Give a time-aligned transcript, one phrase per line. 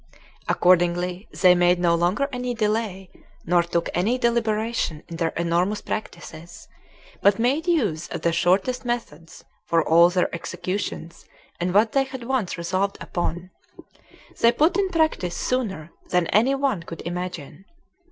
[0.47, 3.11] Accordingly, they made no longer any delay,
[3.45, 6.67] nor took any deliberation in their enormous practices,
[7.21, 11.25] but made use of the shortest methods for all their executions
[11.59, 13.51] and what they had once resolved upon,
[14.39, 17.65] they put in practice sooner than any one could imagine.